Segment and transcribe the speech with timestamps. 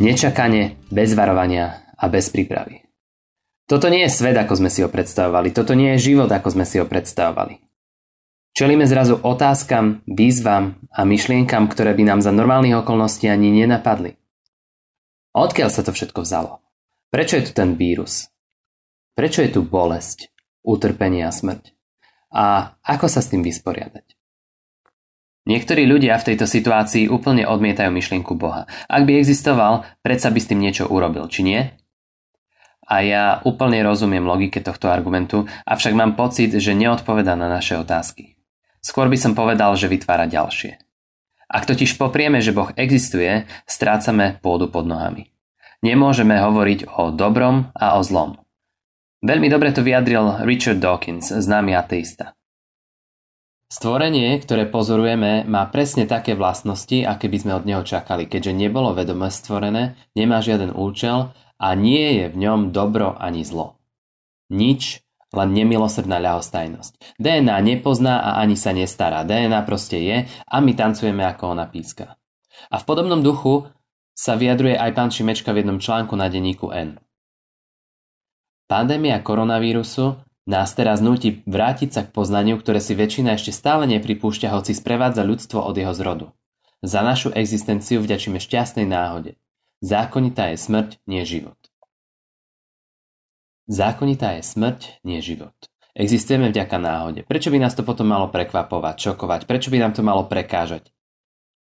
[0.00, 2.88] Nečakane, bez varovania a bez prípravy.
[3.68, 5.52] Toto nie je svet, ako sme si ho predstavovali.
[5.52, 7.60] Toto nie je život, ako sme si ho predstavovali.
[8.56, 14.16] Čelíme zrazu otázkam, výzvam a myšlienkam, ktoré by nám za normálnych okolností ani nenapadli.
[15.36, 16.64] Odkiaľ sa to všetko vzalo?
[17.12, 18.32] Prečo je tu ten vírus?
[19.12, 20.32] Prečo je tu bolesť,
[20.64, 21.76] utrpenie a smrť?
[22.32, 24.19] A ako sa s tým vysporiadať?
[25.48, 28.68] Niektorí ľudia v tejto situácii úplne odmietajú myšlienku Boha.
[28.86, 31.60] Ak by existoval, predsa by s tým niečo urobil, či nie?
[32.90, 38.36] A ja úplne rozumiem logike tohto argumentu, avšak mám pocit, že neodpoveda na naše otázky.
[38.82, 40.76] Skôr by som povedal, že vytvára ďalšie.
[41.50, 45.30] Ak totiž poprieme, že Boh existuje, strácame pôdu pod nohami.
[45.80, 48.36] Nemôžeme hovoriť o dobrom a o zlom.
[49.24, 52.36] Veľmi dobre to vyjadril Richard Dawkins, známy ateista.
[53.70, 58.90] Stvorenie, ktoré pozorujeme, má presne také vlastnosti, aké by sme od neho čakali, keďže nebolo
[58.98, 63.78] vedome stvorené, nemá žiaden účel a nie je v ňom dobro ani zlo.
[64.50, 67.14] Nič, len nemilosrdná ľahostajnosť.
[67.22, 69.22] DNA nepozná a ani sa nestará.
[69.22, 72.18] DNA proste je a my tancujeme ako ona píska.
[72.74, 73.70] A v podobnom duchu
[74.10, 76.98] sa vyjadruje aj pán Šimečka v jednom článku na denníku N.
[78.66, 80.18] Pandémia koronavírusu
[80.48, 85.24] nás teraz núti vrátiť sa k poznaniu, ktoré si väčšina ešte stále nepripúšťa, hoci sprevádza
[85.24, 86.26] ľudstvo od jeho zrodu.
[86.80, 89.36] Za našu existenciu vďačíme šťastnej náhode.
[89.84, 91.56] Zákonitá je smrť, nie život.
[93.68, 95.54] Zákonitá je smrť, nie život.
[95.94, 97.20] Existujeme vďaka náhode.
[97.28, 99.40] Prečo by nás to potom malo prekvapovať, šokovať?
[99.44, 100.88] Prečo by nám to malo prekážať?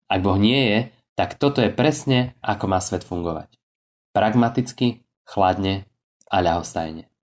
[0.09, 0.79] Ak Boh nie je,
[1.15, 3.55] tak toto je presne, ako má svet fungovať.
[4.11, 5.87] Pragmaticky, chladne
[6.27, 7.14] a ľahostajne.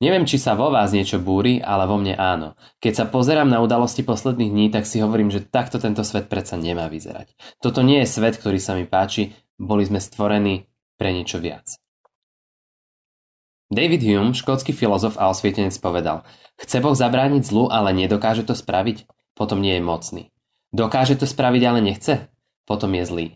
[0.00, 2.56] Neviem, či sa vo vás niečo búri, ale vo mne áno.
[2.80, 6.56] Keď sa pozerám na udalosti posledných dní, tak si hovorím, že takto tento svet predsa
[6.56, 7.36] nemá vyzerať.
[7.60, 10.64] Toto nie je svet, ktorý sa mi páči, boli sme stvorení
[10.96, 11.76] pre niečo viac.
[13.68, 16.24] David Hume, škótsky filozof a osvietenec povedal,
[16.56, 19.04] chce Boh zabrániť zlu, ale nedokáže to spraviť,
[19.36, 20.22] potom nie je mocný.
[20.72, 22.32] Dokáže to spraviť, ale nechce,
[22.64, 23.26] potom je zlý.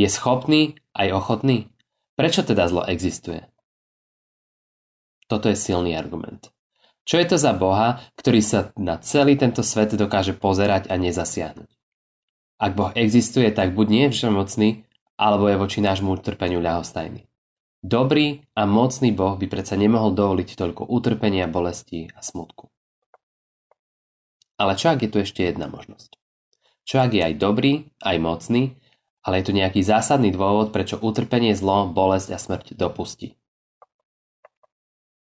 [0.00, 1.68] Je schopný aj ochotný?
[2.16, 3.44] Prečo teda zlo existuje?
[5.30, 6.50] Toto je silný argument.
[7.06, 11.70] Čo je to za Boha, ktorý sa na celý tento svet dokáže pozerať a nezasiahnuť?
[12.58, 14.68] Ak Boh existuje, tak buď nie je všemocný,
[15.14, 17.30] alebo je voči nášmu utrpeniu ľahostajný.
[17.80, 22.68] Dobrý a mocný Boh by predsa nemohol dovoliť toľko utrpenia, bolesti a smutku.
[24.60, 26.20] Ale čo ak je tu ešte jedna možnosť?
[26.84, 28.76] Čo ak je aj dobrý, aj mocný,
[29.24, 33.39] ale je tu nejaký zásadný dôvod, prečo utrpenie, zlo, bolesť a smrť dopustí?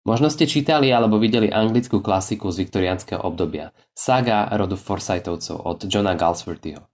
[0.06, 6.14] Možno ste čítali alebo videli anglickú klasiku z viktoriánskeho obdobia Saga rodu Forsythovcov od Johna
[6.14, 6.86] Galsworthyho.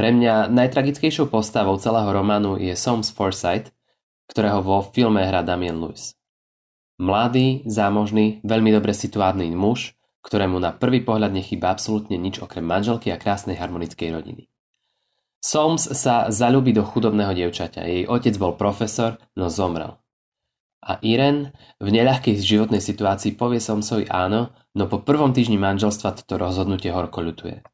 [0.00, 3.68] Pre mňa najtragickejšou postavou celého románu je Soms Forsyth,
[4.32, 6.16] ktorého vo filme hrá Damien Lewis.
[6.96, 9.92] Mladý, zámožný, veľmi dobre situárny muž,
[10.24, 14.48] ktorému na prvý pohľad nechýba absolútne nič okrem manželky a krásnej harmonickej rodiny.
[15.44, 17.84] Soms sa zalúbi do chudobného dievčaťa.
[17.84, 20.00] Jej otec bol profesor, no zomrel.
[20.82, 26.36] A Irene v neľahkej životnej situácii povie Somsovi áno, no po prvom týždni manželstva toto
[26.36, 27.64] rozhodnutie horko ľutuje.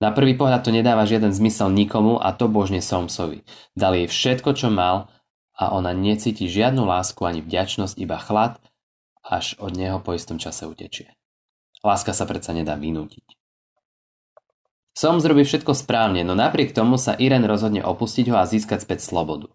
[0.00, 3.44] Na prvý pohľad to nedáva žiaden zmysel nikomu a to božne Somsovi.
[3.76, 5.12] Dal jej všetko, čo mal
[5.52, 8.56] a ona necíti žiadnu lásku ani vďačnosť, iba chlad,
[9.20, 11.12] až od neho po istom čase utečie.
[11.84, 13.36] Láska sa predsa nedá vynútiť.
[14.96, 19.04] Som zrobí všetko správne, no napriek tomu sa Irene rozhodne opustiť ho a získať späť
[19.04, 19.52] slobodu.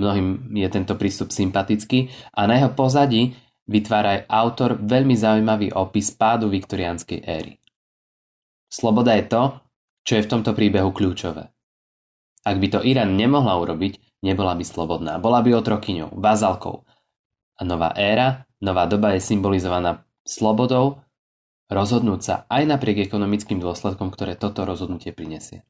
[0.00, 3.36] Mnohým je tento prístup sympatický a na jeho pozadí
[3.68, 7.60] vytvára aj autor veľmi zaujímavý opis pádu viktoriánskej éry.
[8.72, 9.42] Sloboda je to,
[10.02, 11.52] čo je v tomto príbehu kľúčové.
[12.42, 15.20] Ak by to Irán nemohla urobiť, nebola by slobodná.
[15.22, 16.82] Bola by otrokyňou, bazalkou.
[17.54, 21.04] A nová éra, nová doba je symbolizovaná slobodou
[21.72, 25.64] rozhodnúť sa aj napriek ekonomickým dôsledkom, ktoré toto rozhodnutie prinesie.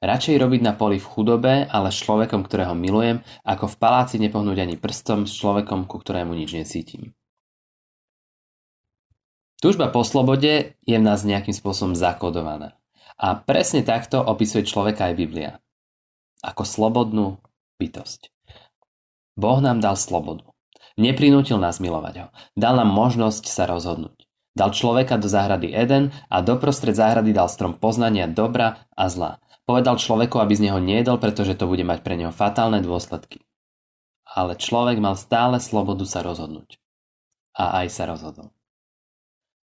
[0.00, 4.64] Radšej robiť na poli v chudobe, ale s človekom, ktorého milujem, ako v paláci nepohnúť
[4.64, 7.12] ani prstom s človekom, ku ktorému nič necítim.
[9.60, 12.80] Túžba po slobode je v nás nejakým spôsobom zakodovaná.
[13.20, 15.60] A presne takto opisuje človeka aj Biblia.
[16.40, 17.36] Ako slobodnú
[17.76, 18.32] bytosť.
[19.36, 20.48] Boh nám dal slobodu.
[20.96, 22.26] Neprinútil nás milovať ho.
[22.56, 24.24] Dal nám možnosť sa rozhodnúť.
[24.56, 29.44] Dal človeka do záhrady Eden a doprostred záhrady dal strom poznania dobra a zla.
[29.70, 33.46] Povedal človeku, aby z neho nejedol, pretože to bude mať pre neho fatálne dôsledky.
[34.26, 36.82] Ale človek mal stále slobodu sa rozhodnúť.
[37.54, 38.50] A aj sa rozhodol.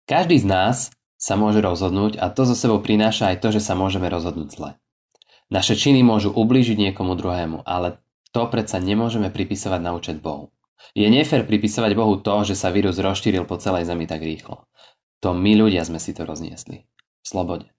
[0.08, 3.76] Každý z nás sa môže rozhodnúť a to zo sebou prináša aj to, že sa
[3.76, 4.72] môžeme rozhodnúť zle.
[5.52, 8.00] Naše činy môžu ublížiť niekomu druhému, ale
[8.32, 10.56] to predsa nemôžeme pripisovať na účet Bohu.
[10.96, 14.72] Je nefér pripisovať Bohu to, že sa vírus rozšíril po celej Zemi tak rýchlo.
[15.20, 16.88] To my ľudia sme si to rozniesli.
[17.20, 17.77] V slobode.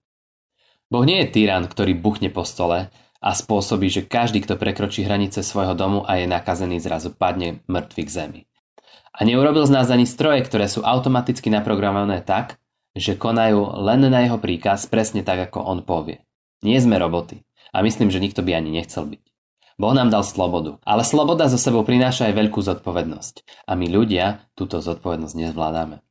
[0.89, 2.89] Boh nie je tyran, ktorý buchne po stole
[3.21, 8.03] a spôsobí, že každý, kto prekročí hranice svojho domu a je nakazený, zrazu padne mŕtvy
[8.09, 8.41] k zemi.
[9.13, 12.57] A neurobil z nás ani stroje, ktoré sú automaticky naprogramované tak,
[12.97, 16.25] že konajú len na jeho príkaz presne tak, ako on povie.
[16.65, 17.45] Nie sme roboty.
[17.69, 19.23] A myslím, že nikto by ani nechcel byť.
[19.79, 23.67] Boh nám dal slobodu, ale sloboda zo sebou prináša aj veľkú zodpovednosť.
[23.69, 26.03] A my ľudia túto zodpovednosť nezvládame.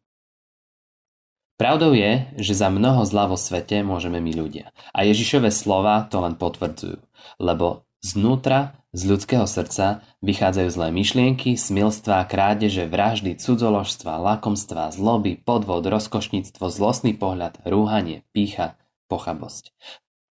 [1.57, 4.69] Pravdou je, že za mnoho zla vo svete môžeme my ľudia.
[4.93, 7.01] A Ježišove slova to len potvrdzujú.
[7.41, 15.85] Lebo znútra, z ľudského srdca, vychádzajú zlé myšlienky, smilstva, krádeže, vraždy, cudzoložstva, lakomstva, zloby, podvod,
[15.85, 18.77] rozkošníctvo, zlostný pohľad, rúhanie, pícha,
[19.09, 19.73] pochabosť.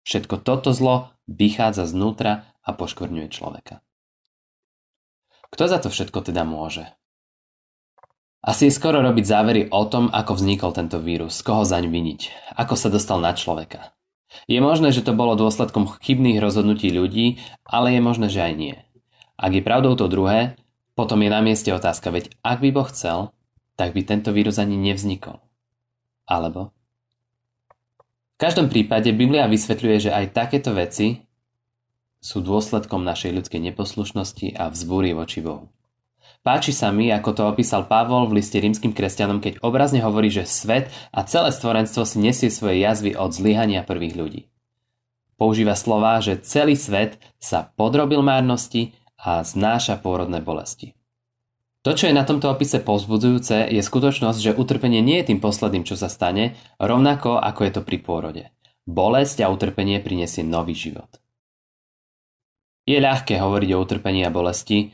[0.05, 3.81] Všetko toto zlo vychádza znútra a poškvrňuje človeka.
[5.49, 6.85] Kto za to všetko teda môže?
[8.45, 12.77] Asi je skoro robiť závery o tom, ako vznikol tento vírus, koho zaň viniť, ako
[12.77, 13.89] sa dostal na človeka.
[14.45, 18.75] Je možné, že to bolo dôsledkom chybných rozhodnutí ľudí, ale je možné, že aj nie.
[19.33, 20.61] Ak je pravdou to druhé,
[20.93, 23.33] potom je na mieste otázka, veď ak by Boh chcel,
[23.75, 25.41] tak by tento vírus ani nevznikol.
[26.29, 26.69] Alebo?
[28.35, 31.25] V každom prípade Biblia vysvetľuje, že aj takéto veci
[32.21, 35.74] sú dôsledkom našej ľudskej neposlušnosti a vzbúry voči Bohu.
[36.45, 40.45] Páči sa mi, ako to opísal Pavol v liste rímským kresťanom, keď obrazne hovorí, že
[40.45, 44.41] svet a celé stvorenstvo si nesie svoje jazvy od zlyhania prvých ľudí.
[45.41, 50.93] Používa slova, že celý svet sa podrobil márnosti a znáša pôrodné bolesti.
[51.81, 55.81] To, čo je na tomto opise povzbudzujúce, je skutočnosť, že utrpenie nie je tým posledným,
[55.81, 58.43] čo sa stane, rovnako ako je to pri pôrode.
[58.85, 61.09] Bolesť a utrpenie prinesie nový život.
[62.85, 64.93] Je ľahké hovoriť o utrpení a bolesti,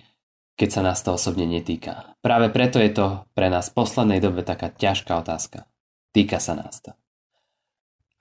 [0.61, 2.13] keď sa nás to osobne netýka.
[2.21, 5.65] Práve preto je to pre nás v poslednej dobe taká ťažká otázka.
[6.13, 6.93] Týka sa nás to.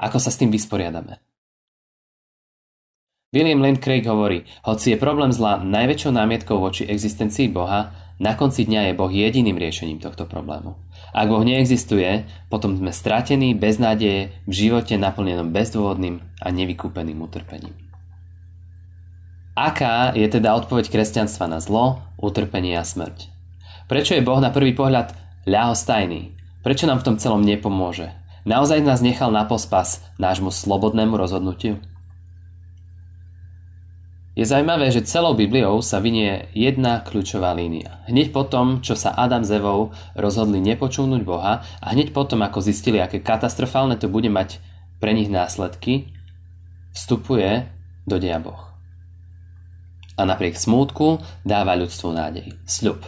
[0.00, 1.20] Ako sa s tým vysporiadame?
[3.37, 8.64] William Lane Craig hovorí, hoci je problém zla najväčšou námietkou voči existencii Boha, na konci
[8.64, 10.81] dňa je Boh jediným riešením tohto problému.
[11.12, 17.89] Ak Boh neexistuje, potom sme stratení, bez nádeje, v živote naplnenom bezdôvodným a nevykúpeným utrpením.
[19.60, 23.28] Aká je teda odpoveď kresťanstva na zlo, utrpenie a smrť?
[23.92, 25.12] Prečo je Boh na prvý pohľad
[25.44, 26.32] ľahostajný?
[26.64, 28.08] Prečo nám v tom celom nepomôže?
[28.48, 31.76] Naozaj nás nechal na pospas nášmu slobodnému rozhodnutiu?
[34.32, 38.00] Je zaujímavé, že celou Bibliou sa vynie jedna kľúčová línia.
[38.08, 42.64] Hneď po tom, čo sa Adam s Evou rozhodli nepočúvnuť Boha a hneď potom, ako
[42.64, 44.56] zistili, aké katastrofálne to bude mať
[45.04, 46.16] pre nich následky,
[46.96, 47.68] vstupuje
[48.08, 48.69] do deja Boh
[50.20, 52.52] a napriek smútku dáva ľudstvu nádej.
[52.68, 53.00] Sľub.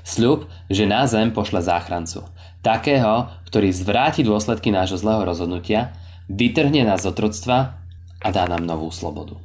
[0.00, 2.24] Sľub, že na zem pošle záchrancu.
[2.64, 5.92] Takého, ktorý zvráti dôsledky nášho zlého rozhodnutia,
[6.32, 7.76] vytrhne nás z otroctva
[8.20, 9.36] a dá nám novú slobodu.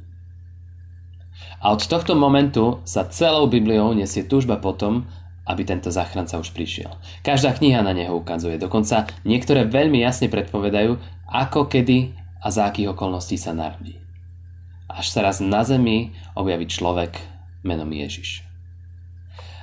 [1.60, 5.08] A od tohto momentu sa celou Bibliou nesie túžba potom,
[5.48, 6.92] aby tento záchranca už prišiel.
[7.24, 10.96] Každá kniha na neho ukazuje, dokonca niektoré veľmi jasne predpovedajú,
[11.28, 12.12] ako, kedy
[12.44, 14.05] a za akých okolností sa narodí
[14.96, 17.20] až sa raz na zemi objaví človek
[17.60, 18.40] menom Ježiš.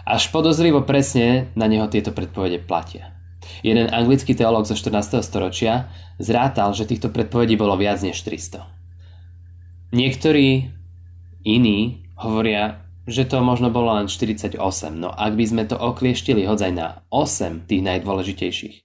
[0.05, 3.17] Až podozrivo presne na neho tieto predpovede platia.
[3.65, 5.25] Jeden anglický teológ zo 14.
[5.25, 5.89] storočia
[6.21, 8.67] zrátal, že týchto predpovedí bolo viac než 300.
[9.95, 10.69] Niektorí
[11.43, 14.59] iní hovoria, že to možno bolo len 48,
[14.95, 18.75] no ak by sme to oklieštili hodzaj na 8 tých najdôležitejších,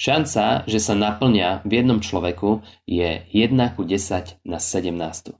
[0.00, 5.36] šanca, že sa naplňa v jednom človeku je 1 ku 10 na 17.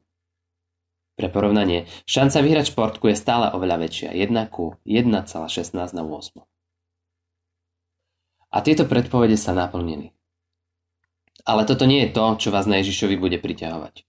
[1.21, 6.41] Pre porovnanie, šanca vyhrať športku je stále oveľa väčšia, 1 ku 1,16 na 8.
[8.49, 10.17] A tieto predpovede sa naplnili.
[11.45, 14.09] Ale toto nie je to, čo vás na Ježišovi bude priťahovať.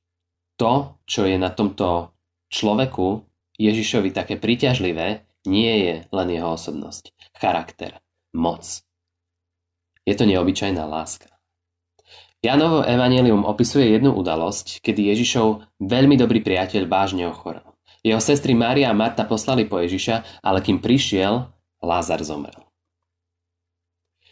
[0.56, 2.16] To, čo je na tomto
[2.48, 3.28] človeku
[3.60, 8.00] Ježišovi také príťažlivé, nie je len jeho osobnosť, charakter,
[8.32, 8.64] moc.
[10.08, 11.31] Je to neobyčajná láska.
[12.42, 17.62] Janovo evanelium opisuje jednu udalosť, kedy Ježišov veľmi dobrý priateľ vážne ochorel.
[18.02, 21.54] Jeho sestry Mária a Marta poslali po Ježiša, ale kým prišiel,
[21.86, 22.66] Lázar zomrel.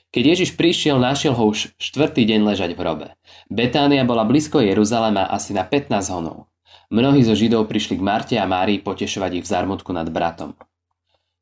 [0.10, 3.08] Keď Ježiš prišiel, našiel ho už štvrtý deň ležať v hrobe.
[3.46, 6.50] Betánia bola blízko Jeruzalema asi na 15 honov.
[6.90, 10.58] Mnohí zo Židov prišli k Marte a Márii potešovať ich v zármutku nad bratom.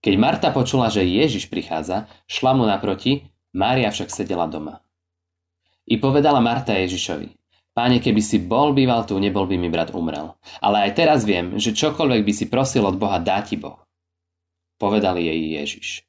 [0.04, 4.84] Keď Marta počula, že Ježiš prichádza, šla mu naproti, Mária však sedela doma.
[5.88, 7.38] I povedala Marta Ježišovi,
[7.78, 10.34] Páne, keby si bol býval tu, nebol by mi brat umrel.
[10.66, 13.78] Ale aj teraz viem, že čokoľvek by si prosil od Boha, dá ti Boh.
[14.82, 16.02] Povedal jej Ježiš.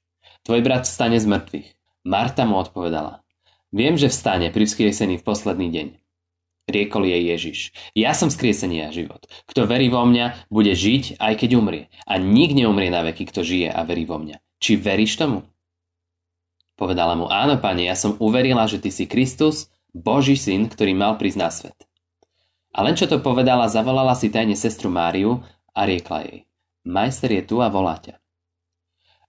[0.49, 1.69] Tvoj brat vstane z mŕtvych.
[2.09, 3.21] Marta mu odpovedala.
[3.69, 5.87] Viem, že vstane pri vzkriesení v posledný deň.
[6.73, 7.59] Riekol jej Ježiš.
[7.93, 9.29] Ja som skriesenie a život.
[9.45, 11.93] Kto verí vo mňa, bude žiť, aj keď umrie.
[12.09, 14.41] A nik neumrie na veky, kto žije a verí vo mňa.
[14.57, 15.45] Či veríš tomu?
[16.79, 21.19] Povedala mu, áno, pane, ja som uverila, že ty si Kristus, Boží syn, ktorý mal
[21.19, 21.75] prísť na svet.
[22.71, 25.43] A len čo to povedala, zavolala si tajne sestru Máriu
[25.75, 26.39] a riekla jej.
[26.87, 28.23] Majster je tu a volá ťa.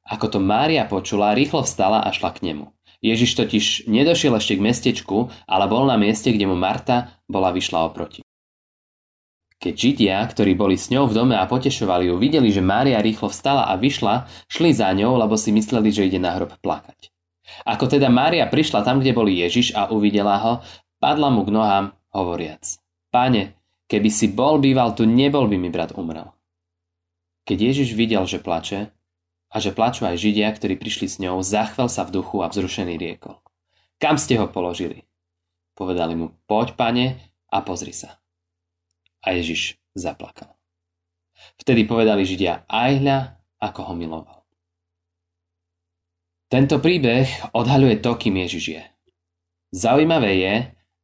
[0.06, 2.70] Ako to Mária počula, rýchlo vstala a šla k nemu.
[3.02, 7.90] Ježiš totiž nedošiel ešte k mestečku, ale bol na mieste, kde mu Marta bola vyšla
[7.90, 8.22] oproti.
[9.60, 13.28] Keď Židia, ktorí boli s ňou v dome a potešovali ju, videli, že Mária rýchlo
[13.28, 17.12] vstala a vyšla, šli za ňou, lebo si mysleli, že ide na hrob plakať.
[17.66, 20.54] Ako teda Mária prišla tam, kde bol Ježiš a uvidela ho,
[20.98, 22.66] padla mu k nohám, hovoriac.
[23.10, 23.58] Pane,
[23.90, 26.34] keby si bol býval tu, nebol by mi brat umrel.
[27.50, 28.94] Keď Ježiš videl, že plače,
[29.50, 33.02] a že plačú aj Židia, ktorí prišli s ňou, zachvel sa v duchu a vzrušený
[33.02, 33.42] riekol.
[33.98, 35.10] Kam ste ho položili?
[35.74, 37.06] Povedali mu, poď pane
[37.50, 38.22] a pozri sa.
[39.26, 40.54] A Ježiš zaplakal.
[41.60, 43.18] Vtedy povedali Židia, aj hľa,
[43.60, 44.39] ako ho miloval.
[46.50, 48.84] Tento príbeh odhaľuje to, kým Ježiš je.
[49.70, 50.54] Zaujímavé je,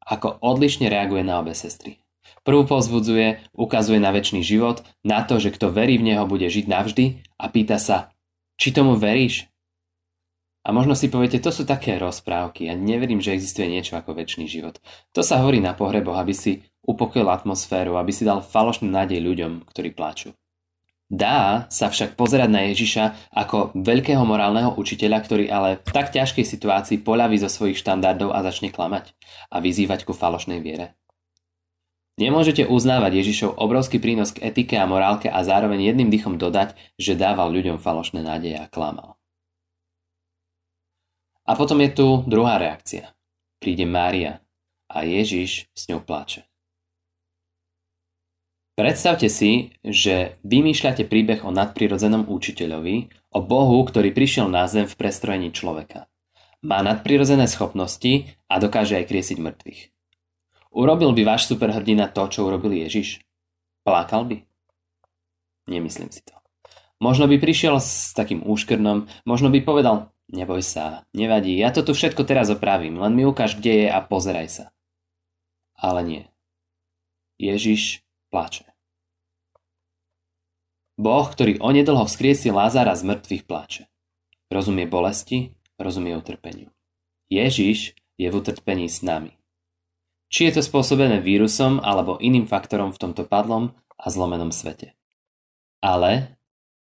[0.02, 2.02] ako odlišne reaguje na obe sestry.
[2.42, 6.66] Prvú pozbudzuje, ukazuje na väčší život, na to, že kto verí v Neho bude žiť
[6.66, 7.06] navždy
[7.38, 8.10] a pýta sa,
[8.58, 9.46] či tomu veríš?
[10.66, 14.50] A možno si poviete, to sú také rozprávky ja neverím, že existuje niečo ako väčší
[14.50, 14.82] život.
[15.14, 19.70] To sa hovorí na pohreboch, aby si upokojil atmosféru, aby si dal falošnú nádej ľuďom,
[19.70, 20.34] ktorí plačú.
[21.06, 26.42] Dá sa však pozerať na Ježiša ako veľkého morálneho učiteľa, ktorý ale v tak ťažkej
[26.42, 29.14] situácii poľaví zo svojich štandardov a začne klamať
[29.54, 30.98] a vyzývať ku falošnej viere.
[32.18, 37.20] Nemôžete uznávať Ježišov obrovský prínos k etike a morálke a zároveň jedným dychom dodať, že
[37.20, 39.20] dával ľuďom falošné nádeje a klamal.
[41.46, 43.14] A potom je tu druhá reakcia.
[43.62, 44.42] Príde Mária
[44.90, 46.50] a Ježiš s ňou pláče.
[48.75, 55.00] Predstavte si, že vymýšľate príbeh o nadprirodzenom učiteľovi, o Bohu, ktorý prišiel na zem v
[55.00, 56.12] prestrojení človeka.
[56.60, 59.82] Má nadprirodzené schopnosti a dokáže aj kriesiť mŕtvych.
[60.75, 63.24] Urobil by váš superhrdina to, čo urobil Ježiš?
[63.88, 64.44] Plakal by?
[65.72, 66.36] Nemyslím si to.
[67.00, 71.96] Možno by prišiel s takým úškrnom, možno by povedal, neboj sa, nevadí, ja to tu
[71.96, 74.65] všetko teraz opravím, len mi ukáž, kde je a pozeraj sa.
[75.79, 76.24] Ale nie.
[77.39, 78.05] Ježiš
[78.36, 78.68] plače.
[81.00, 83.88] Boh, ktorý onedlho vzkriesil Lázára z mŕtvych, plače.
[84.51, 86.68] Rozumie bolesti, rozumie utrpeniu.
[87.32, 89.39] Ježiš je v utrpení s nami.
[90.27, 95.00] Či je to spôsobené vírusom alebo iným faktorom v tomto padlom a zlomenom svete.
[95.80, 96.36] Ale,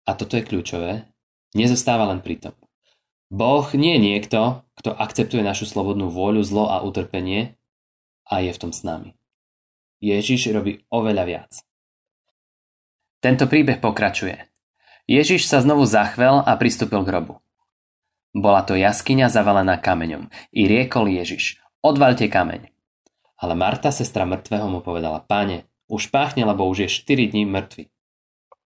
[0.09, 1.05] a toto je kľúčové,
[1.53, 2.57] nezostáva len pri tom.
[3.29, 7.53] Boh nie je niekto, kto akceptuje našu slobodnú vôľu, zlo a utrpenie
[8.25, 9.13] a je v tom s nami.
[10.03, 11.51] Ježiš robí oveľa viac.
[13.23, 14.37] Tento príbeh pokračuje.
[15.05, 17.41] Ježiš sa znovu zachvel a pristúpil k hrobu.
[18.35, 20.27] Bola to jaskyňa zavalená kameňom.
[20.51, 22.67] I riekol Ježiš, odvalte kameň.
[23.39, 27.87] Ale Marta, sestra mŕtvého, mu povedala, páne, už páchne, lebo už je 4 dní mŕtvy.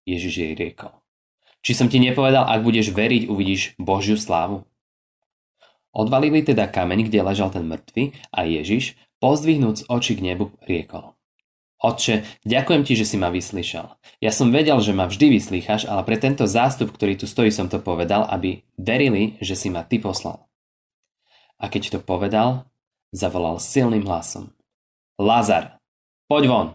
[0.08, 0.96] Ježiš jej riekol.
[1.60, 4.64] Či som ti nepovedal, ak budeš veriť, uvidíš Božiu slávu?
[5.92, 11.12] Odvalili teda kameň, kde ležal ten mŕtvy a Ježiš, pozdvihnúc oči k nebu, riekol.
[11.80, 13.96] Otče, ďakujem ti, že si ma vyslyšal.
[14.20, 17.72] Ja som vedel, že ma vždy vyslýchaš, ale pre tento zástup, ktorý tu stojí, som
[17.72, 20.44] to povedal, aby verili, že si ma ty poslal.
[21.56, 22.68] A keď to povedal,
[23.16, 24.52] zavolal silným hlasom.
[25.16, 25.80] Lazar,
[26.28, 26.68] poď von!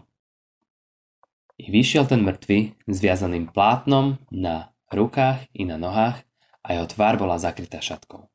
[1.56, 6.26] I vyšiel ten mŕtvy zviazaným plátnom na rukách i na nohách
[6.66, 8.26] a jeho tvár bola zakrytá šatkou.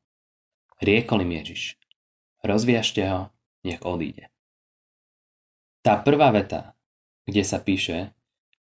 [0.80, 1.76] Riekol im Ježiš,
[2.40, 3.20] rozviažte ho,
[3.60, 4.31] nech odíde.
[5.82, 6.78] Tá prvá veta,
[7.26, 8.14] kde sa píše,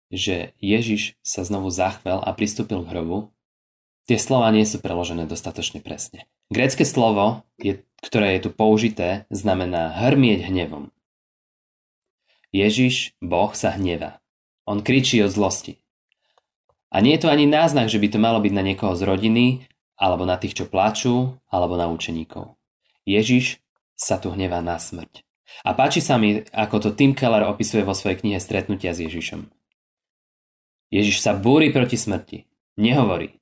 [0.10, 3.30] že Ježiš sa znovu zachvel a pristúpil k hrobu,
[4.10, 6.26] tie slova nie sú preložené dostatočne presne.
[6.50, 10.90] Grécke slovo, je, ktoré je tu použité, znamená hrmieť hnevom.
[12.52, 14.20] Ježiš, Boh, sa hnevá.
[14.66, 15.80] On kričí od zlosti.
[16.92, 19.46] A nie je to ani náznak, že by to malo byť na niekoho z rodiny,
[19.96, 22.60] alebo na tých, čo plačú, alebo na učeníkov.
[23.08, 23.64] Ježiš
[23.96, 25.24] sa tu hnevá na smrť.
[25.62, 29.48] A páči sa mi, ako to Tim Keller opisuje vo svojej knihe Stretnutia s Ježišom.
[30.92, 32.50] Ježiš sa búri proti smrti.
[32.76, 33.40] Nehovorí.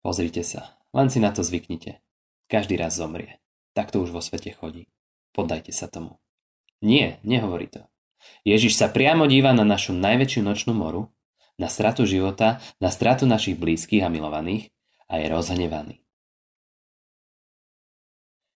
[0.00, 2.00] Pozrite sa, len si na to zvyknite.
[2.50, 3.38] Každý raz zomrie.
[3.76, 4.90] Tak to už vo svete chodí.
[5.30, 6.18] Poddajte sa tomu.
[6.82, 7.86] Nie, nehovorí to.
[8.42, 11.12] Ježiš sa priamo díva na našu najväčšiu nočnú moru,
[11.60, 14.72] na stratu života, na stratu našich blízkych a milovaných
[15.06, 16.00] a je rozhnevaný.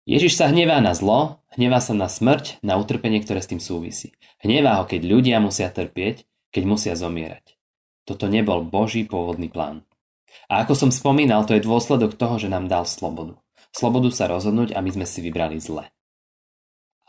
[0.04, 4.12] Ježiš sa hnevá na zlo, hnevá sa na smrť, na utrpenie, ktoré s tým súvisí.
[4.44, 7.56] Hnevá ho, keď ľudia musia trpieť, keď musia zomierať.
[8.04, 9.88] Toto nebol Boží pôvodný plán.
[10.52, 13.40] A ako som spomínal, to je dôsledok toho, že nám dal slobodu.
[13.73, 15.88] Slobodu sa rozhodnúť a my sme si vybrali zle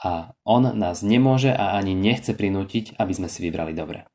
[0.06, 4.06] a on nás nemôže a ani nechce prinútiť, aby sme si vybrali dobre.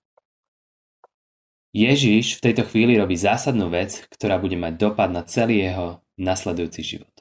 [1.74, 6.82] Ježiš v tejto chvíli robí zásadnú vec, ktorá bude mať dopad na celý jeho nasledujúci
[6.82, 7.14] život.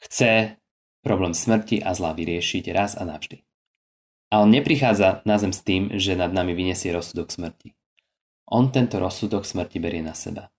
[0.00, 0.60] Chce
[1.08, 3.40] problém smrti a zla vyriešiť raz a navždy.
[4.28, 7.72] A on neprichádza na zem s tým, že nad nami vyniesie rozsudok smrti.
[8.52, 10.52] On tento rozsudok smrti berie na seba.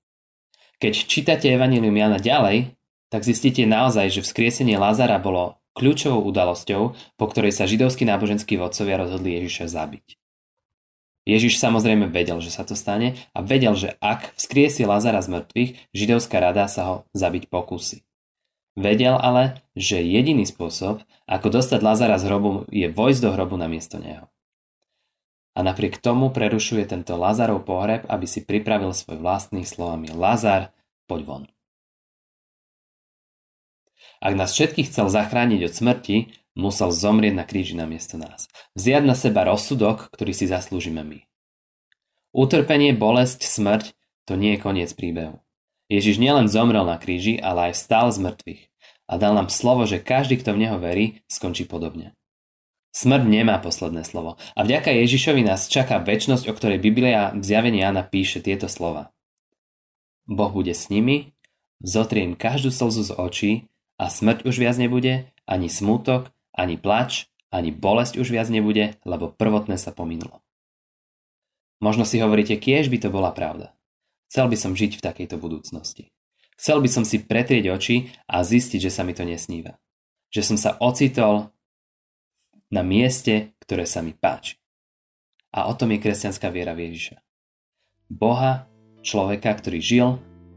[0.81, 2.73] Keď čítate Evangelium Jana ďalej,
[3.13, 6.81] tak zistíte naozaj, že vzkriesenie Lázara bolo kľúčovou udalosťou,
[7.17, 10.17] po ktorej sa židovskí náboženskí vodcovia rozhodli Ježiša zabiť.
[11.29, 15.71] Ježiš samozrejme vedel, že sa to stane a vedel, že ak vzkriesi Lazara z mŕtvych,
[15.93, 18.01] židovská rada sa ho zabiť pokusí.
[18.77, 23.65] Vedel ale, že jediný spôsob, ako dostať Lazara z hrobu, je vojsť do hrobu na
[23.69, 24.29] miesto neho.
[25.57, 30.71] A napriek tomu prerušuje tento Lazarov pohreb, aby si pripravil svoj vlastný slovami Lazar,
[31.09, 31.43] poď von.
[34.19, 36.17] Ak nás všetkých chcel zachrániť od smrti,
[36.55, 38.51] musel zomrieť na kríži na miesto nás.
[38.75, 41.19] Vziať na seba rozsudok, ktorý si zaslúžime my.
[42.35, 43.95] Utrpenie, bolesť, smrť,
[44.27, 45.41] to nie je koniec príbehu.
[45.89, 48.61] Ježiš nielen zomrel na kríži, ale aj vstal z mŕtvych
[49.09, 52.13] a dal nám slovo, že každý, kto v Neho verí, skončí podobne.
[52.93, 57.81] Smrť nemá posledné slovo a vďaka Ježišovi nás čaká väčnosť, o ktorej Biblia v zjavení
[57.81, 59.09] Jana píše tieto slova.
[60.29, 61.33] Boh bude s nimi,
[61.81, 63.51] zotriem každú slzu z očí
[63.97, 69.33] a smrť už viac nebude, ani smútok, ani plač, ani bolesť už viac nebude, lebo
[69.33, 70.45] prvotné sa pominulo.
[71.81, 73.73] Možno si hovoríte, kiež by to bola pravda.
[74.29, 76.13] Chcel by som žiť v takejto budúcnosti.
[76.53, 79.81] Chcel by som si pretrieť oči a zistiť, že sa mi to nesníva.
[80.29, 81.49] Že som sa ocitol
[82.69, 84.61] na mieste, ktoré sa mi páči.
[85.49, 87.17] A o tom je kresťanská viera v Ježiša.
[88.05, 88.69] Boha,
[89.01, 90.07] človeka, ktorý žil,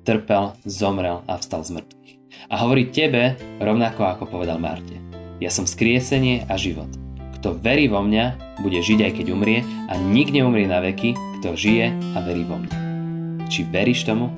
[0.04, 2.12] trpel, zomrel a vstal z mŕtvych.
[2.52, 5.00] A hovorí tebe rovnako ako povedal Marte.
[5.40, 6.92] Ja som skriesenie a život.
[7.40, 11.56] Kto verí vo mňa, bude žiť aj keď umrie a nik neumrie na veky, kto
[11.56, 12.81] žije a verí vo mňa.
[13.52, 14.32] Či veríš tomu?